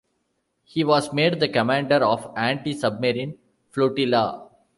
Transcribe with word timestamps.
He 0.63 0.83
was 0.83 1.13
made 1.13 1.39
the 1.39 1.47
commander 1.47 2.03
of 2.03 2.25
an 2.25 2.31
anti-submarine 2.57 3.37
flotila. 3.71 4.49